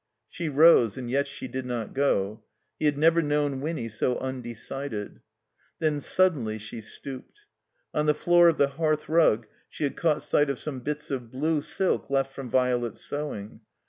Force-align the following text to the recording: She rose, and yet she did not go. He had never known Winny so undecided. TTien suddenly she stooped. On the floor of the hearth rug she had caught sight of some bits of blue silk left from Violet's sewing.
She 0.27 0.49
rose, 0.49 0.97
and 0.97 1.11
yet 1.11 1.27
she 1.27 1.47
did 1.47 1.63
not 1.63 1.93
go. 1.93 2.41
He 2.79 2.85
had 2.85 2.97
never 2.97 3.21
known 3.21 3.61
Winny 3.61 3.87
so 3.87 4.17
undecided. 4.17 5.21
TTien 5.79 6.01
suddenly 6.01 6.57
she 6.57 6.81
stooped. 6.81 7.45
On 7.93 8.07
the 8.07 8.15
floor 8.15 8.47
of 8.49 8.57
the 8.57 8.69
hearth 8.69 9.07
rug 9.07 9.45
she 9.69 9.83
had 9.83 9.95
caught 9.95 10.23
sight 10.23 10.49
of 10.49 10.57
some 10.57 10.79
bits 10.79 11.11
of 11.11 11.29
blue 11.29 11.61
silk 11.61 12.09
left 12.09 12.31
from 12.33 12.49
Violet's 12.49 13.01
sewing. 13.01 13.61